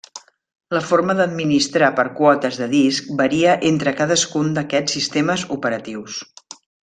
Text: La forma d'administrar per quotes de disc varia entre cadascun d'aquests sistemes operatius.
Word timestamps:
La 0.75 0.79
forma 0.91 1.15
d'administrar 1.19 1.89
per 1.99 2.05
quotes 2.21 2.57
de 2.63 2.69
disc 2.71 3.11
varia 3.21 3.53
entre 3.71 3.93
cadascun 4.01 4.49
d'aquests 4.57 4.97
sistemes 4.99 5.45
operatius. 5.59 6.19